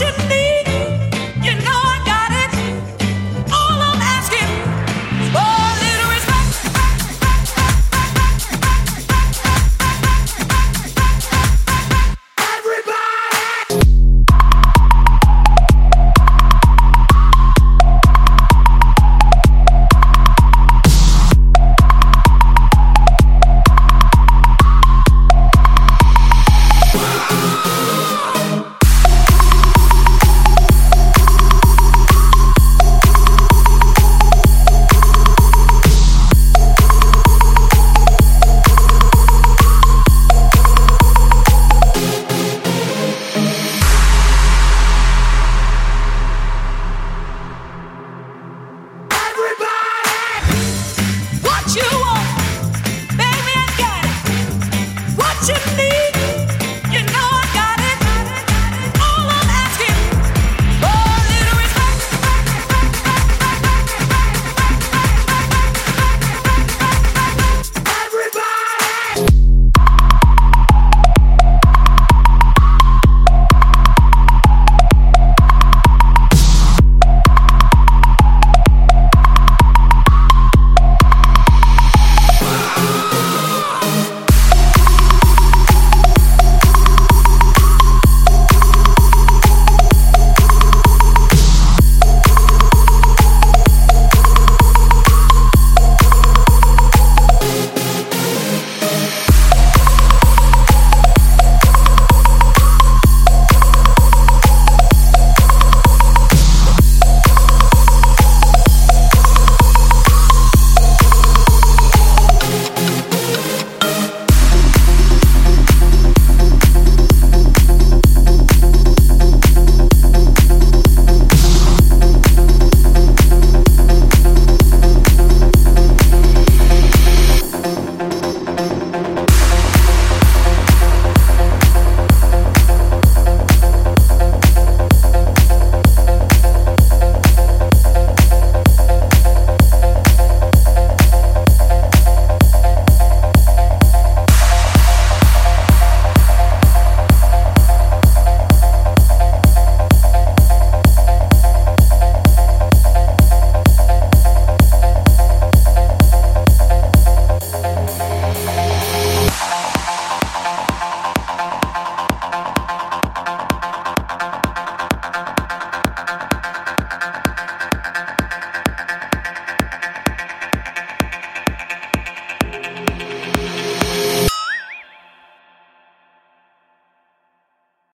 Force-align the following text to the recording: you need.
you 0.00 0.28
need. 0.28 0.57